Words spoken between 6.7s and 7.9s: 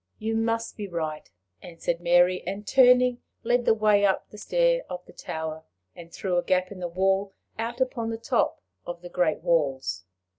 in the wall out